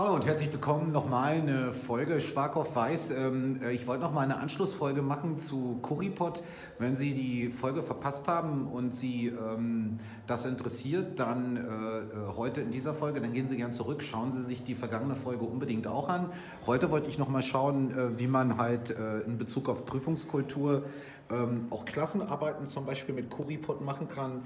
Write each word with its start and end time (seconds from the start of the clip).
Hallo 0.00 0.14
und 0.14 0.26
herzlich 0.26 0.50
willkommen 0.50 0.92
nochmal 0.92 1.34
eine 1.34 1.74
Folge 1.74 2.22
Schwark 2.22 2.56
auf 2.56 2.74
Weiß. 2.74 3.10
Ähm, 3.10 3.60
äh, 3.62 3.72
ich 3.72 3.86
wollte 3.86 4.02
noch 4.02 4.14
mal 4.14 4.22
eine 4.22 4.38
Anschlussfolge 4.38 5.02
machen 5.02 5.38
zu 5.38 5.78
Kuripod. 5.82 6.42
Wenn 6.78 6.96
Sie 6.96 7.12
die 7.12 7.50
Folge 7.50 7.82
verpasst 7.82 8.26
haben 8.26 8.66
und 8.66 8.96
Sie 8.96 9.26
ähm, 9.26 10.00
das 10.26 10.46
interessiert, 10.46 11.18
dann 11.20 11.58
äh, 11.58 11.60
äh, 11.60 12.02
heute 12.34 12.62
in 12.62 12.70
dieser 12.70 12.94
Folge, 12.94 13.20
dann 13.20 13.34
gehen 13.34 13.46
Sie 13.50 13.58
gern 13.58 13.74
zurück, 13.74 14.02
schauen 14.02 14.32
Sie 14.32 14.42
sich 14.42 14.64
die 14.64 14.74
vergangene 14.74 15.16
Folge 15.16 15.44
unbedingt 15.44 15.86
auch 15.86 16.08
an. 16.08 16.32
Heute 16.64 16.90
wollte 16.90 17.10
ich 17.10 17.18
noch 17.18 17.28
mal 17.28 17.42
schauen, 17.42 18.18
wie 18.18 18.26
man 18.26 18.56
halt 18.56 18.94
in 19.26 19.36
Bezug 19.36 19.68
auf 19.68 19.84
Prüfungskultur 19.84 20.84
ähm, 21.30 21.66
auch 21.68 21.84
Klassenarbeiten 21.84 22.66
zum 22.66 22.86
Beispiel 22.86 23.14
mit 23.14 23.28
Kuripod 23.28 23.82
machen 23.82 24.08
kann, 24.08 24.44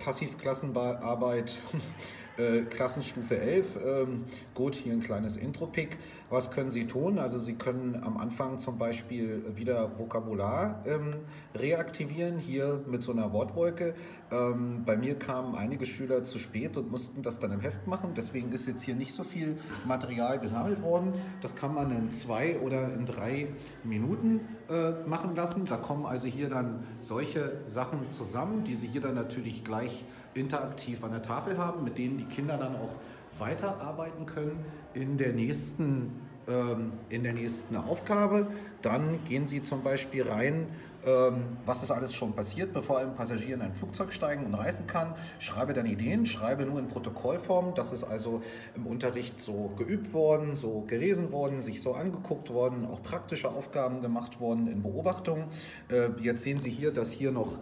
Passivklassenarbeit, 0.00 1.54
äh, 2.38 2.62
Klassenstufe 2.62 3.38
11. 3.38 3.78
Ähm, 3.84 4.24
gut, 4.54 4.76
hier 4.76 4.92
ein 4.92 5.02
kleines 5.02 5.36
Intro-Pick. 5.36 5.98
Was 6.30 6.50
können 6.50 6.70
Sie 6.70 6.86
tun? 6.86 7.18
Also 7.18 7.38
Sie 7.38 7.54
können 7.54 8.00
am 8.02 8.16
Anfang 8.16 8.58
zum 8.58 8.78
Beispiel 8.78 9.44
wieder 9.56 9.98
Vokabular 9.98 10.82
ähm, 10.86 11.16
reaktivieren, 11.54 12.38
hier 12.38 12.84
mit 12.86 13.02
so 13.02 13.12
einer 13.12 13.32
Wortwolke. 13.32 13.94
Ähm, 14.30 14.84
bei 14.84 14.96
mir 14.96 15.18
kamen 15.18 15.54
einige 15.54 15.86
Schüler 15.86 16.24
zu 16.24 16.38
spät 16.38 16.76
und 16.76 16.90
mussten 16.90 17.22
das 17.22 17.40
dann 17.40 17.52
im 17.52 17.60
Heft 17.60 17.86
machen. 17.86 18.12
Deswegen 18.16 18.52
ist 18.52 18.66
jetzt 18.66 18.82
hier 18.82 18.94
nicht 18.94 19.12
so 19.12 19.24
viel 19.24 19.58
Material 19.86 20.38
gesammelt 20.38 20.82
worden. 20.82 21.14
Das 21.42 21.56
kann 21.56 21.74
man 21.74 21.90
in 21.90 22.10
zwei 22.10 22.58
oder 22.60 22.92
in 22.94 23.04
drei 23.04 23.48
Minuten 23.84 24.40
äh, 24.68 24.92
machen 25.06 25.34
lassen. 25.34 25.64
Da 25.64 25.76
kommen 25.76 26.06
also 26.06 26.26
hier 26.26 26.48
dann 26.48 26.84
solche 27.00 27.62
Sachen 27.66 28.10
zusammen, 28.10 28.64
die 28.64 28.74
Sie 28.74 28.86
hier 28.86 29.00
dann 29.00 29.14
natürlich 29.14 29.64
gleich 29.64 30.04
interaktiv 30.38 31.02
an 31.04 31.12
der 31.12 31.22
Tafel 31.22 31.58
haben, 31.58 31.84
mit 31.84 31.98
denen 31.98 32.18
die 32.18 32.24
Kinder 32.24 32.56
dann 32.56 32.76
auch 32.76 32.92
weiterarbeiten 33.38 34.26
können 34.26 34.64
in 34.94 35.18
der 35.18 35.32
nächsten, 35.32 36.12
ähm, 36.48 36.92
in 37.08 37.22
der 37.22 37.32
nächsten 37.32 37.76
Aufgabe. 37.76 38.48
Dann 38.82 39.24
gehen 39.26 39.46
Sie 39.46 39.62
zum 39.62 39.82
Beispiel 39.82 40.28
rein 40.28 40.66
ähm, 41.06 41.44
was 41.64 41.82
ist 41.82 41.90
alles 41.92 42.12
schon 42.12 42.32
passiert, 42.32 42.72
bevor 42.72 42.98
ein 42.98 43.14
Passagier 43.14 43.54
in 43.54 43.62
ein 43.62 43.74
Flugzeug 43.74 44.12
steigen 44.12 44.44
und 44.44 44.54
reisen 44.54 44.86
kann. 44.86 45.14
Schreibe 45.38 45.72
dann 45.72 45.86
Ideen, 45.86 46.26
schreibe 46.26 46.64
nur 46.64 46.78
in 46.78 46.88
Protokollform. 46.88 47.74
Das 47.74 47.92
ist 47.92 48.04
also 48.04 48.42
im 48.74 48.86
Unterricht 48.86 49.40
so 49.40 49.70
geübt 49.76 50.12
worden, 50.12 50.56
so 50.56 50.84
gelesen 50.86 51.30
worden, 51.30 51.62
sich 51.62 51.80
so 51.80 51.92
angeguckt 51.92 52.52
worden, 52.52 52.86
auch 52.90 53.02
praktische 53.02 53.48
Aufgaben 53.48 54.02
gemacht 54.02 54.40
worden 54.40 54.66
in 54.66 54.82
Beobachtung. 54.82 55.46
Äh, 55.88 56.10
jetzt 56.20 56.42
sehen 56.42 56.60
Sie 56.60 56.70
hier, 56.70 56.92
dass 56.92 57.12
hier 57.12 57.30
noch 57.30 57.52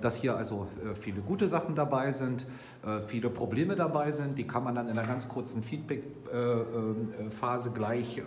dass 0.00 0.16
hier 0.16 0.36
also 0.36 0.68
äh, 0.84 0.94
viele 0.94 1.20
gute 1.20 1.48
Sachen 1.48 1.74
dabei 1.74 2.12
sind, 2.12 2.46
äh, 2.84 3.00
viele 3.06 3.30
Probleme 3.30 3.76
dabei 3.76 4.12
sind. 4.12 4.38
Die 4.38 4.46
kann 4.46 4.64
man 4.64 4.74
dann 4.74 4.88
in 4.88 4.98
einer 4.98 5.06
ganz 5.06 5.28
kurzen 5.28 5.62
Feedback-Phase 5.62 7.72
gleich 7.72 8.22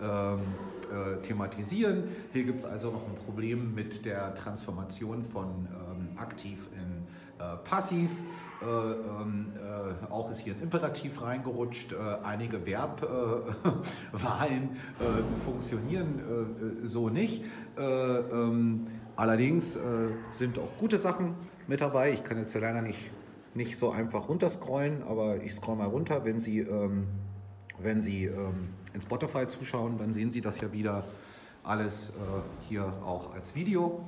ähm, 0.00 0.40
äh, 0.90 1.20
thematisieren. 1.22 2.08
Hier 2.32 2.42
gibt 2.44 2.58
es 2.58 2.64
also 2.64 2.90
noch 2.90 3.06
ein 3.06 3.14
Problem 3.24 3.72
mit 3.74 4.04
der 4.04 4.34
Transformation 4.34 5.24
von 5.24 5.68
ähm, 5.70 6.18
aktiv 6.18 6.58
in 6.74 7.06
äh, 7.38 7.56
passiv. 7.64 8.10
Äh, 8.62 8.66
ähm, 8.66 9.52
äh, 9.56 9.94
auch 10.10 10.30
ist 10.30 10.40
hier 10.40 10.54
ein 10.54 10.62
Imperativ 10.62 11.22
reingerutscht. 11.22 11.92
Äh, 11.92 11.96
einige 12.24 12.58
Verbwahlen 12.60 13.50
funktionieren 15.44 16.80
so 16.82 17.08
nicht. 17.08 17.44
Ähm, 17.76 18.88
allerdings 19.16 19.78
sind 20.30 20.58
auch 20.58 20.76
gute 20.78 20.98
Sachen 20.98 21.34
mit 21.66 21.80
dabei. 21.80 22.12
Ich 22.12 22.24
kann 22.24 22.38
jetzt 22.38 22.54
leider 22.54 22.82
nicht, 22.82 22.98
nicht 23.54 23.78
so 23.78 23.90
einfach 23.90 24.28
runterscrollen, 24.28 25.02
aber 25.02 25.42
ich 25.42 25.54
scroll 25.54 25.76
mal 25.76 25.86
runter, 25.86 26.24
wenn 26.24 26.40
Sie, 26.40 26.60
ähm, 26.60 27.06
wenn 27.78 28.00
Sie 28.00 28.26
ähm, 28.26 28.70
in 28.92 29.02
Spotify 29.02 29.46
zuschauen, 29.46 29.98
dann 29.98 30.12
sehen 30.12 30.32
Sie 30.32 30.40
das 30.40 30.60
ja 30.60 30.72
wieder 30.72 31.04
alles 31.62 32.10
äh, 32.10 32.68
hier 32.68 32.92
auch 33.04 33.34
als 33.34 33.54
Video, 33.54 34.06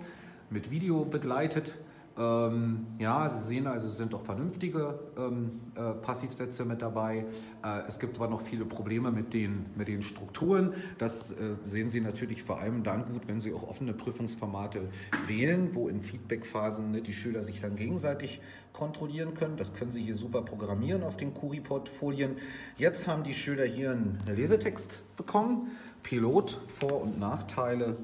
mit 0.51 0.71
Video 0.71 1.05
begleitet. 1.05 1.75
Ähm, 2.19 2.87
ja, 2.99 3.29
Sie 3.29 3.47
sehen 3.47 3.67
also, 3.67 3.89
es 3.89 3.99
sind 3.99 4.15
auch 4.15 4.25
vernünftige 4.25 4.99
ähm, 5.19 5.61
äh, 5.75 5.93
Passivsätze 5.93 6.65
mit 6.65 6.81
dabei. 6.81 7.27
Äh, 7.63 7.83
es 7.89 7.99
gibt 7.99 8.17
aber 8.17 8.29
noch 8.29 8.41
viele 8.41 8.65
Probleme 8.65 9.11
mit 9.11 9.35
den, 9.35 9.67
mit 9.77 9.89
den 9.89 10.03
Strukturen. 10.03 10.73
Das 10.97 11.33
äh, 11.33 11.57
sehen 11.63 11.91
Sie 11.91 12.01
natürlich 12.01 12.43
vor 12.43 12.59
allem 12.59 12.83
dann 12.83 13.13
gut, 13.13 13.29
wenn 13.29 13.39
Sie 13.39 13.53
auch 13.53 13.69
offene 13.69 13.93
Prüfungsformate 13.93 14.89
wählen, 15.27 15.75
wo 15.75 15.89
in 15.89 16.01
Feedbackphasen 16.01 16.91
ne, 16.91 17.03
die 17.03 17.13
Schüler 17.13 17.43
sich 17.43 17.61
dann 17.61 17.77
gegenseitig 17.77 18.41
kontrollieren 18.73 19.35
können. 19.35 19.59
Das 19.59 19.75
können 19.75 19.91
Sie 19.91 20.03
hier 20.03 20.17
super 20.17 20.41
programmieren 20.41 21.03
auf 21.03 21.19
den 21.19 21.35
Curipod-Folien. 21.35 22.37
Jetzt 22.79 23.09
haben 23.09 23.25
die 23.25 23.35
Schüler 23.35 23.65
hier 23.65 23.91
einen 23.91 24.21
Lesetext 24.27 25.03
bekommen. 25.19 25.73
Pilot, 26.03 26.59
Vor- 26.67 27.03
und 27.03 27.19
Nachteile 27.19 27.97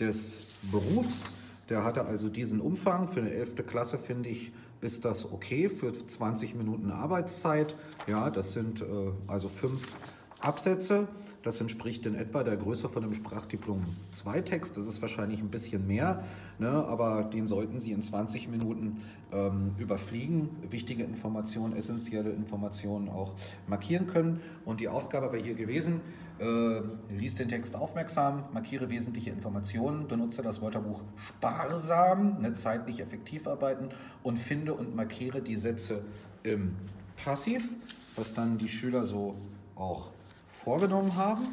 des 0.00 0.54
Berufs. 0.72 1.39
Der 1.70 1.84
hatte 1.84 2.04
also 2.04 2.28
diesen 2.28 2.60
Umfang. 2.60 3.08
Für 3.08 3.20
eine 3.20 3.30
11. 3.30 3.66
Klasse 3.66 3.96
finde 3.96 4.28
ich, 4.28 4.52
ist 4.80 5.04
das 5.04 5.32
okay 5.32 5.68
für 5.68 5.92
20 5.92 6.56
Minuten 6.56 6.90
Arbeitszeit. 6.90 7.76
Ja, 8.06 8.28
das 8.28 8.52
sind 8.52 8.82
äh, 8.82 8.84
also 9.28 9.48
fünf 9.48 9.94
Absätze. 10.40 11.06
Das 11.42 11.60
entspricht 11.60 12.04
in 12.04 12.16
etwa 12.16 12.42
der 12.42 12.56
Größe 12.56 12.88
von 12.88 13.02
einem 13.02 13.14
Sprachdiplom 13.14 13.82
2 14.12 14.42
Text. 14.42 14.76
Das 14.76 14.84
ist 14.84 15.00
wahrscheinlich 15.00 15.40
ein 15.40 15.48
bisschen 15.48 15.86
mehr, 15.86 16.22
ne, 16.58 16.68
aber 16.68 17.22
den 17.22 17.48
sollten 17.48 17.80
Sie 17.80 17.92
in 17.92 18.02
20 18.02 18.48
Minuten 18.48 19.00
ähm, 19.32 19.74
überfliegen. 19.78 20.50
Wichtige 20.68 21.02
Informationen, 21.04 21.74
essentielle 21.74 22.30
Informationen 22.30 23.08
auch 23.08 23.32
markieren 23.68 24.06
können. 24.06 24.40
Und 24.66 24.80
die 24.80 24.88
Aufgabe 24.88 25.32
wäre 25.32 25.42
hier 25.42 25.54
gewesen, 25.54 26.02
äh, 26.40 26.80
lies 27.10 27.34
den 27.34 27.48
Text 27.48 27.76
aufmerksam, 27.76 28.44
markiere 28.52 28.88
wesentliche 28.88 29.30
Informationen, 29.30 30.08
benutze 30.08 30.42
das 30.42 30.62
Wörterbuch 30.62 31.02
sparsam, 31.16 32.40
ne, 32.40 32.54
zeitlich 32.54 33.00
effektiv 33.00 33.46
arbeiten 33.46 33.90
und 34.22 34.38
finde 34.38 34.72
und 34.72 34.96
markiere 34.96 35.42
die 35.42 35.56
Sätze 35.56 36.02
im 36.42 36.76
Passiv, 37.22 37.68
was 38.16 38.32
dann 38.32 38.56
die 38.56 38.68
Schüler 38.68 39.04
so 39.04 39.36
auch 39.76 40.08
vorgenommen 40.50 41.14
haben. 41.16 41.48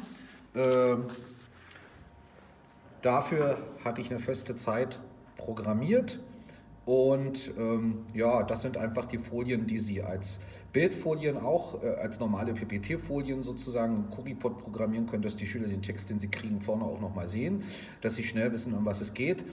Ähm, 0.54 1.04
dafür 3.02 3.58
hatte 3.84 4.00
ich 4.00 4.10
eine 4.10 4.20
feste 4.20 4.56
Zeit 4.56 4.98
programmiert. 5.36 6.18
Und 6.88 7.52
ähm, 7.58 8.06
ja, 8.14 8.42
das 8.44 8.62
sind 8.62 8.78
einfach 8.78 9.04
die 9.04 9.18
Folien, 9.18 9.66
die 9.66 9.78
Sie 9.78 10.02
als 10.02 10.40
Bildfolien 10.72 11.36
auch, 11.36 11.82
äh, 11.82 11.86
als 11.86 12.18
normale 12.18 12.54
PPT-Folien 12.54 13.42
sozusagen 13.42 14.08
Currypod 14.08 14.56
programmieren 14.56 15.04
können, 15.04 15.22
dass 15.22 15.36
die 15.36 15.46
Schüler 15.46 15.68
den 15.68 15.82
Text, 15.82 16.08
den 16.08 16.18
sie 16.18 16.28
kriegen, 16.28 16.62
vorne 16.62 16.84
auch 16.84 16.98
nochmal 16.98 17.28
sehen, 17.28 17.62
dass 18.00 18.14
sie 18.14 18.22
schnell 18.22 18.52
wissen, 18.52 18.72
um 18.72 18.86
was 18.86 19.02
es 19.02 19.12
geht. 19.12 19.44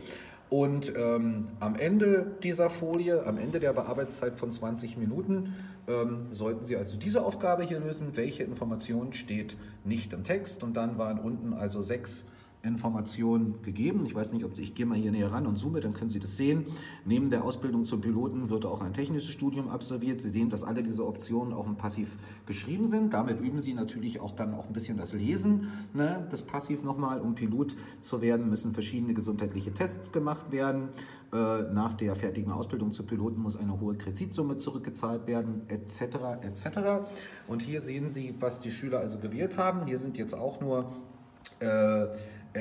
Und 0.50 0.94
ähm, 0.96 1.50
am 1.60 1.76
Ende 1.76 2.38
dieser 2.42 2.70
Folie, 2.70 3.26
am 3.26 3.38
Ende 3.38 3.60
der 3.60 3.74
Bearbeitungszeit 3.74 4.40
von 4.40 4.54
20 4.54 4.96
Minuten, 4.96 5.56
ähm, 5.90 6.28
sollten 6.32 6.64
Sie 6.64 6.78
also 6.78 6.96
diese 6.96 7.26
Aufgabe 7.26 7.64
hier 7.64 7.82
lösen. 7.82 8.16
Welche 8.16 8.44
Information 8.44 9.12
steht 9.12 9.58
nicht 9.84 10.14
im 10.14 10.24
Text? 10.24 10.64
Und 10.64 10.78
dann 10.78 10.98
waren 10.98 11.20
unten 11.20 11.52
also 11.52 11.82
sechs 11.82 12.28
Informationen 12.66 13.62
gegeben. 13.62 14.06
Ich 14.06 14.16
weiß 14.16 14.34
nicht, 14.34 14.44
ob 14.44 14.58
ich 14.58 14.76
gehe 14.76 14.86
mal 14.86 14.98
hier 14.98 15.12
näher 15.12 15.32
ran 15.32 15.46
und 15.48 15.58
zoome, 15.58 15.80
dann 15.80 15.94
können 15.94 16.10
Sie 16.10 16.20
das 16.20 16.36
sehen. 16.36 16.66
Neben 17.06 17.30
der 17.30 17.44
Ausbildung 17.44 17.86
zum 17.86 18.02
Piloten 18.02 18.50
wird 18.50 18.66
auch 18.66 18.82
ein 18.82 18.94
technisches 18.94 19.30
Studium 19.30 19.70
absolviert. 19.70 20.22
Sie 20.22 20.30
sehen, 20.30 20.50
dass 20.50 20.64
alle 20.64 20.84
diese 20.84 21.06
Optionen 21.06 21.54
auch 21.54 21.68
im 21.68 21.78
Passiv 21.78 22.18
geschrieben 22.46 22.86
sind. 22.86 23.14
Damit 23.14 23.40
üben 23.40 23.60
Sie 23.60 23.74
natürlich 23.74 24.20
auch 24.20 24.32
dann 24.32 24.54
auch 24.54 24.68
ein 24.68 24.74
bisschen 24.74 24.98
das 24.98 25.14
Lesen 25.14 25.68
ne, 25.94 26.28
des 26.32 26.42
Passiv 26.42 26.84
nochmal. 26.84 27.22
Um 27.22 27.36
Pilot 27.36 27.76
zu 28.02 28.22
werden, 28.22 28.50
müssen 28.50 28.74
verschiedene 28.74 29.14
gesundheitliche 29.14 29.74
Tests 29.74 30.12
gemacht 30.12 30.52
werden. 30.52 30.90
Äh, 31.34 31.74
nach 31.74 31.94
der 31.94 32.16
fertigen 32.16 32.52
Ausbildung 32.52 32.92
zum 32.92 33.06
Piloten 33.06 33.42
muss 33.42 33.58
eine 33.58 33.80
hohe 33.80 33.96
Kreditsumme 33.96 34.58
zurückgezahlt 34.58 35.28
werden, 35.28 35.64
etc. 35.68 36.18
etc. 36.42 36.80
Und 37.48 37.62
hier 37.62 37.82
sehen 37.82 38.10
Sie, 38.10 38.34
was 38.40 38.62
die 38.62 38.72
Schüler 38.72 39.00
also 39.00 39.20
gewählt 39.20 39.58
haben. 39.58 39.86
Hier 39.86 39.98
sind 39.98 40.18
jetzt 40.18 40.34
auch 40.34 40.62
nur 40.62 40.92
äh, 41.60 42.08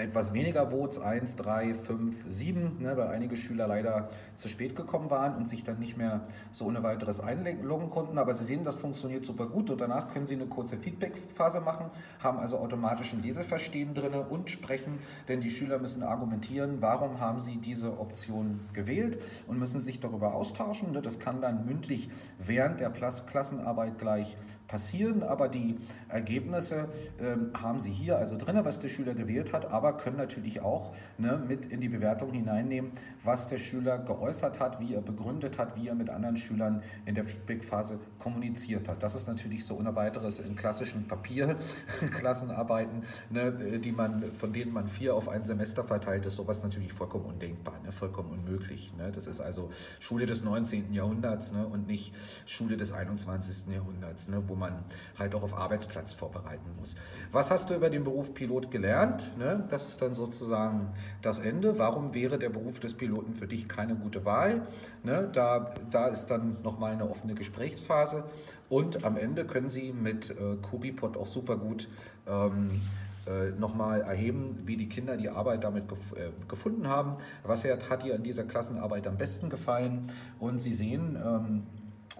etwas 0.02 0.32
weniger 0.32 0.70
Votes, 0.70 0.98
1, 0.98 1.36
3, 1.36 1.74
5, 1.74 2.24
7, 2.26 2.82
ne, 2.82 2.96
weil 2.96 3.08
einige 3.08 3.36
Schüler 3.36 3.66
leider 3.66 4.08
zu 4.36 4.48
spät 4.48 4.76
gekommen 4.76 5.10
waren 5.10 5.36
und 5.36 5.48
sich 5.48 5.64
dann 5.64 5.78
nicht 5.78 5.96
mehr 5.96 6.26
so 6.52 6.66
ohne 6.66 6.82
weiteres 6.82 7.20
einloggen 7.20 7.90
konnten. 7.90 8.18
Aber 8.18 8.34
Sie 8.34 8.44
sehen, 8.44 8.64
das 8.64 8.76
funktioniert 8.76 9.24
super 9.24 9.46
gut 9.46 9.70
und 9.70 9.80
danach 9.80 10.08
können 10.08 10.26
Sie 10.26 10.34
eine 10.34 10.46
kurze 10.46 10.76
Feedback-Phase 10.76 11.60
machen, 11.60 11.90
haben 12.22 12.38
also 12.38 12.58
automatisch 12.58 13.12
ein 13.12 13.22
Leseverstehen 13.22 13.94
drin 13.94 14.14
und 14.14 14.50
sprechen, 14.50 14.98
denn 15.28 15.40
die 15.40 15.50
Schüler 15.50 15.78
müssen 15.78 16.02
argumentieren, 16.02 16.80
warum 16.80 17.20
haben 17.20 17.40
sie 17.40 17.56
diese 17.56 17.98
Option 17.98 18.60
gewählt 18.72 19.18
und 19.46 19.58
müssen 19.58 19.80
sich 19.80 20.00
darüber 20.00 20.34
austauschen. 20.34 20.92
Ne. 20.92 21.02
Das 21.02 21.18
kann 21.18 21.40
dann 21.40 21.64
mündlich 21.66 22.10
während 22.38 22.80
der 22.80 22.90
Klassenarbeit 22.90 23.98
gleich 23.98 24.36
passieren, 24.66 25.22
aber 25.22 25.48
die 25.48 25.76
Ergebnisse 26.08 26.88
äh, 27.18 27.36
haben 27.58 27.80
Sie 27.80 27.90
hier 27.90 28.18
also 28.18 28.36
drin, 28.36 28.58
was 28.62 28.80
der 28.80 28.88
Schüler 28.88 29.14
gewählt 29.14 29.52
hat, 29.52 29.70
aber 29.70 29.83
aber 29.84 29.98
können 29.98 30.16
natürlich 30.16 30.62
auch 30.62 30.94
ne, 31.18 31.38
mit 31.46 31.66
in 31.66 31.80
die 31.80 31.90
Bewertung 31.90 32.32
hineinnehmen, 32.32 32.92
was 33.22 33.48
der 33.48 33.58
Schüler 33.58 33.98
geäußert 33.98 34.58
hat, 34.58 34.80
wie 34.80 34.94
er 34.94 35.02
begründet 35.02 35.58
hat, 35.58 35.76
wie 35.76 35.88
er 35.88 35.94
mit 35.94 36.08
anderen 36.08 36.38
Schülern 36.38 36.82
in 37.04 37.14
der 37.14 37.24
Feedbackphase 37.24 38.00
kommuniziert 38.18 38.88
hat. 38.88 39.02
Das 39.02 39.14
ist 39.14 39.28
natürlich 39.28 39.66
so 39.66 39.76
ohne 39.76 39.94
weiteres 39.94 40.40
in 40.40 40.56
klassischen 40.56 41.06
Papierklassenarbeiten, 41.06 43.02
ne, 43.28 43.78
die 43.78 43.92
man, 43.92 44.32
von 44.32 44.54
denen 44.54 44.72
man 44.72 44.86
vier 44.86 45.14
auf 45.14 45.28
ein 45.28 45.44
Semester 45.44 45.84
verteilt, 45.84 46.24
ist 46.24 46.36
sowas 46.36 46.62
natürlich 46.62 46.94
vollkommen 46.94 47.26
undenkbar, 47.26 47.74
ne, 47.84 47.92
vollkommen 47.92 48.30
unmöglich. 48.30 48.92
Ne. 48.96 49.12
Das 49.12 49.26
ist 49.26 49.40
also 49.40 49.70
Schule 50.00 50.24
des 50.24 50.42
19. 50.44 50.94
Jahrhunderts 50.94 51.52
ne, 51.52 51.66
und 51.66 51.86
nicht 51.86 52.14
Schule 52.46 52.78
des 52.78 52.92
21. 52.92 53.74
Jahrhunderts, 53.74 54.28
ne, 54.28 54.42
wo 54.46 54.54
man 54.54 54.82
halt 55.18 55.34
auch 55.34 55.42
auf 55.42 55.54
Arbeitsplatz 55.54 56.14
vorbereiten 56.14 56.70
muss. 56.78 56.96
Was 57.32 57.50
hast 57.50 57.68
du 57.68 57.74
über 57.74 57.90
den 57.90 58.02
Beruf 58.04 58.32
Pilot 58.32 58.70
gelernt? 58.70 59.30
Ne? 59.38 59.64
Das 59.74 59.88
ist 59.88 60.00
dann 60.00 60.14
sozusagen 60.14 60.90
das 61.20 61.40
Ende. 61.40 61.80
Warum 61.80 62.14
wäre 62.14 62.38
der 62.38 62.48
Beruf 62.48 62.78
des 62.78 62.94
Piloten 62.94 63.34
für 63.34 63.48
dich 63.48 63.66
keine 63.66 63.96
gute 63.96 64.24
Wahl? 64.24 64.68
Ne? 65.02 65.28
Da, 65.32 65.74
da 65.90 66.06
ist 66.06 66.26
dann 66.26 66.58
nochmal 66.62 66.92
eine 66.92 67.10
offene 67.10 67.34
Gesprächsphase. 67.34 68.22
Und 68.68 69.04
am 69.04 69.16
Ende 69.16 69.44
können 69.44 69.68
Sie 69.68 69.92
mit 69.92 70.30
äh, 70.30 70.58
Kuripod 70.62 71.16
auch 71.16 71.26
super 71.26 71.56
gut 71.56 71.88
ähm, 72.28 72.82
äh, 73.26 73.50
nochmal 73.58 74.02
erheben, 74.02 74.60
wie 74.64 74.76
die 74.76 74.88
Kinder 74.88 75.16
die 75.16 75.28
Arbeit 75.28 75.64
damit 75.64 75.88
gef 75.88 76.12
äh, 76.12 76.30
gefunden 76.46 76.86
haben. 76.86 77.16
Was 77.42 77.64
hat, 77.64 78.04
ihr 78.04 78.14
an 78.14 78.22
dieser 78.22 78.44
Klassenarbeit 78.44 79.08
am 79.08 79.16
besten 79.16 79.50
gefallen? 79.50 80.08
Und 80.38 80.60
Sie 80.60 80.72
sehen, 80.72 81.16
ähm, 81.20 81.62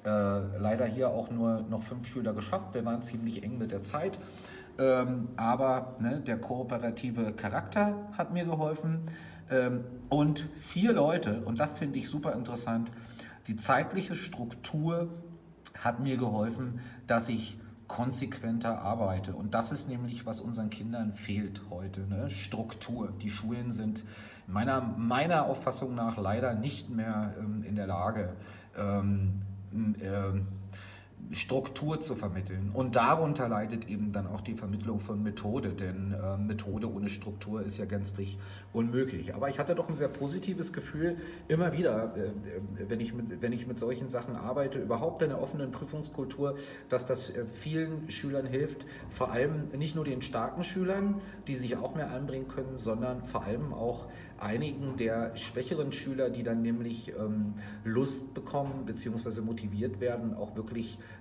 äh, 0.05 0.59
leider 0.59 0.87
hier 0.87 1.11
auch 1.11 1.31
nur 1.31 1.63
noch 1.71 1.83
fünf 1.83 2.07
Schüler 2.09 2.35
geschafft. 2.35 2.75
Wir 2.75 2.85
waren 2.85 3.03
ziemlich 3.03 3.45
eng 3.45 3.59
mit 3.59 3.71
der 3.71 3.85
Zeit. 3.85 4.19
Ähm, 4.79 5.29
aber 5.37 5.97
ne, 6.01 6.21
der 6.21 6.39
kooperative 6.39 7.33
Charakter 7.33 8.09
hat 8.17 8.33
mir 8.33 8.45
geholfen. 8.45 9.03
Ähm, 9.51 9.85
und 10.09 10.49
vier 10.57 10.93
Leute, 10.93 11.43
und 11.45 11.61
das 11.61 11.79
finde 11.79 11.99
ich 11.99 12.09
super 12.09 12.33
interessant, 12.33 12.91
die 13.47 13.57
zeitliche 13.57 14.15
Struktur 14.15 15.09
hat 15.79 16.01
mir 16.01 16.17
geholfen, 16.17 16.81
dass 17.07 17.29
ich 17.29 17.59
konsequenter 17.87 18.81
arbeite. 18.81 19.35
Und 19.35 19.55
das 19.55 19.71
ist 19.71 19.89
nämlich, 19.89 20.25
was 20.25 20.41
unseren 20.41 20.71
Kindern 20.71 21.13
fehlt 21.13 21.63
heute. 21.71 22.01
Ne? 22.09 22.31
Struktur. 22.31 23.13
Die 23.23 23.31
Schulen 23.31 23.73
sind 23.73 24.05
meiner, 24.47 24.81
meiner 24.81 25.47
Auffassung 25.47 25.95
nach 25.95 26.17
leider 26.17 26.55
nicht 26.55 26.91
mehr 26.91 27.35
ähm, 27.39 27.63
in 27.63 27.77
der 27.77 27.87
Lage, 27.87 28.33
ähm, 28.77 29.35
äh, 30.01 30.41
Struktur 31.33 32.01
zu 32.01 32.15
vermitteln. 32.15 32.71
Und 32.73 32.97
darunter 32.97 33.49
leidet 33.49 33.89
eben 33.89 34.13
dann 34.13 34.27
auch 34.27 34.41
die 34.41 34.55
Vermittlung 34.55 35.01
von 35.01 35.23
Methode, 35.23 35.71
denn 35.71 36.13
äh, 36.13 36.37
Methode 36.37 36.93
ohne 36.93 37.09
Struktur 37.09 37.63
ist 37.63 37.79
ja 37.79 37.87
gänzlich 37.87 38.39
unmöglich. 38.73 39.35
Aber 39.35 39.49
ich 39.49 39.59
hatte 39.59 39.75
doch 39.75 39.89
ein 39.89 39.97
sehr 39.97 40.09
positives 40.09 40.73
Gefühl, 40.73 41.17
immer 41.49 41.73
wieder, 41.73 42.15
äh, 42.17 42.31
wenn, 42.89 43.01
ich 43.01 43.15
mit, 43.15 43.43
wenn 43.43 43.53
ich 43.53 43.67
mit 43.67 43.79
solchen 43.79 44.09
Sachen 44.09 44.37
arbeite, 44.37 44.79
überhaupt 44.79 45.23
in 45.23 45.31
der 45.31 45.41
offenen 45.41 45.71
Prüfungskultur, 45.71 46.57
dass 46.89 47.07
das 47.07 47.31
äh, 47.31 47.47
vielen 47.47 48.11
Schülern 48.11 48.47
hilft, 48.47 48.85
vor 49.09 49.33
allem 49.33 49.69
nicht 49.77 49.97
nur 49.97 50.05
den 50.05 50.23
starken 50.23 50.63
Schülern, 50.63 51.21
die 51.49 51.55
sich 51.55 51.77
auch 51.77 51.95
mehr 51.95 52.11
anbringen 52.13 52.49
können, 52.49 52.77
sondern 52.77 53.25
vor 53.25 53.45
allem 53.45 53.73
auch 53.73 54.07
einigen 54.39 54.97
der 54.97 55.37
schwächeren 55.37 55.93
Schüler, 55.93 56.29
die 56.29 56.43
dann 56.43 56.63
nämlich 56.63 57.13
ähm, 57.19 57.55
Lust 57.85 58.35
bekommen 58.35 58.85
bzw. 58.85 59.41
motiviert 59.41 60.01
werden, 60.01 60.35
auch 60.35 60.57
wirklich 60.57 60.99
äh, 60.99 61.14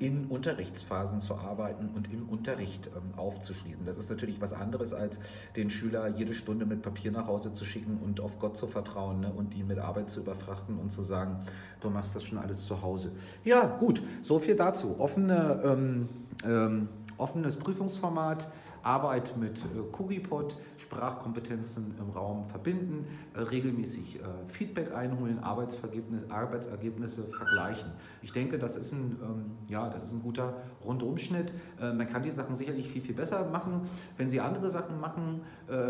in 0.00 0.26
Unterrichtsphasen 0.26 1.20
zu 1.20 1.36
arbeiten 1.36 1.90
und 1.94 2.12
im 2.12 2.28
Unterricht 2.28 2.88
ähm, 2.88 3.16
aufzuschließen. 3.16 3.84
Das 3.84 3.96
ist 3.96 4.10
natürlich 4.10 4.40
was 4.40 4.52
anderes, 4.52 4.92
als 4.92 5.20
den 5.54 5.70
Schüler 5.70 6.08
jede 6.08 6.34
Stunde 6.34 6.66
mit 6.66 6.82
Papier 6.82 7.12
nach 7.12 7.28
Hause 7.28 7.54
zu 7.54 7.64
schicken 7.64 7.98
und 8.04 8.20
auf 8.20 8.40
Gott 8.40 8.56
zu 8.56 8.66
vertrauen 8.66 9.20
ne, 9.20 9.32
und 9.32 9.54
ihn 9.54 9.68
mit 9.68 9.78
Arbeit 9.78 10.10
zu 10.10 10.20
überfrachten 10.20 10.76
und 10.76 10.90
zu 10.90 11.02
sagen, 11.02 11.44
du 11.80 11.88
machst 11.88 12.16
das 12.16 12.24
schon 12.24 12.38
alles 12.38 12.66
zu 12.66 12.82
Hause. 12.82 13.12
Ja, 13.44 13.66
gut, 13.66 14.02
so 14.22 14.40
viel 14.40 14.56
dazu. 14.56 14.96
Offene, 14.98 15.62
ähm, 15.64 16.08
ähm, 16.44 16.88
offenes 17.16 17.56
Prüfungsformat. 17.56 18.50
Arbeit 18.84 19.36
mit 19.38 19.58
äh, 19.58 19.82
Kuripod, 19.90 20.56
Sprachkompetenzen 20.76 21.94
im 21.98 22.10
Raum 22.10 22.44
verbinden, 22.44 23.06
äh, 23.34 23.40
regelmäßig 23.40 24.16
äh, 24.16 24.52
Feedback 24.52 24.94
einholen, 24.94 25.38
Arbeitsergebnisse, 25.42 26.30
Arbeitsergebnisse 26.30 27.24
vergleichen. 27.24 27.90
Ich 28.22 28.32
denke, 28.32 28.58
das 28.58 28.76
ist 28.76 28.92
ein, 28.92 29.16
ähm, 29.22 29.44
ja, 29.68 29.88
das 29.88 30.04
ist 30.04 30.12
ein 30.12 30.22
guter 30.22 30.54
Rundumschnitt. 30.84 31.52
Man 31.80 32.06
kann 32.08 32.22
die 32.22 32.30
Sachen 32.30 32.54
sicherlich 32.54 32.88
viel, 32.88 33.00
viel 33.00 33.14
besser 33.14 33.48
machen. 33.50 33.88
Wenn 34.18 34.28
Sie 34.28 34.40
andere 34.40 34.68
Sachen 34.68 35.00
machen 35.00 35.40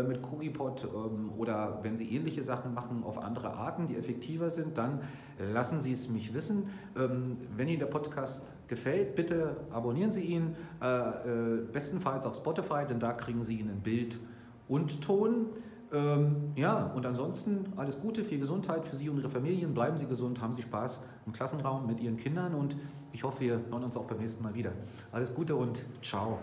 mit 0.07 0.21
Kuripod 0.21 0.85
ähm, 0.85 1.31
oder 1.37 1.79
wenn 1.81 1.97
Sie 1.97 2.09
ähnliche 2.15 2.43
Sachen 2.43 2.73
machen 2.73 3.03
auf 3.03 3.17
andere 3.17 3.53
Arten, 3.53 3.87
die 3.87 3.97
effektiver 3.97 4.49
sind, 4.49 4.77
dann 4.77 5.01
lassen 5.53 5.81
Sie 5.81 5.91
es 5.91 6.09
mich 6.09 6.33
wissen. 6.33 6.69
Ähm, 6.97 7.37
wenn 7.55 7.67
Ihnen 7.67 7.79
der 7.79 7.87
Podcast 7.87 8.47
gefällt, 8.67 9.15
bitte 9.15 9.57
abonnieren 9.71 10.11
Sie 10.11 10.23
ihn, 10.23 10.55
äh, 10.81 10.87
äh, 10.87 11.61
bestenfalls 11.71 12.25
auf 12.25 12.35
Spotify, 12.35 12.85
denn 12.87 12.99
da 12.99 13.13
kriegen 13.13 13.43
Sie 13.43 13.59
ihn 13.59 13.69
in 13.69 13.81
Bild 13.81 14.17
und 14.67 15.01
Ton. 15.01 15.47
Ähm, 15.91 16.51
ja, 16.55 16.91
und 16.95 17.05
ansonsten 17.05 17.71
alles 17.75 18.01
Gute, 18.01 18.23
viel 18.23 18.39
Gesundheit 18.39 18.85
für 18.85 18.95
Sie 18.95 19.09
und 19.09 19.17
Ihre 19.17 19.29
Familien. 19.29 19.73
Bleiben 19.73 19.97
Sie 19.97 20.07
gesund, 20.07 20.41
haben 20.41 20.53
Sie 20.53 20.61
Spaß 20.61 21.03
im 21.25 21.33
Klassenraum 21.33 21.87
mit 21.87 21.99
Ihren 21.99 22.17
Kindern 22.17 22.55
und 22.55 22.75
ich 23.13 23.23
hoffe, 23.23 23.41
wir 23.41 23.61
hören 23.69 23.83
uns 23.83 23.95
auch 23.95 24.05
beim 24.05 24.17
nächsten 24.17 24.43
Mal 24.43 24.53
wieder. 24.53 24.71
Alles 25.11 25.33
Gute 25.33 25.55
und 25.55 25.83
ciao. 26.01 26.39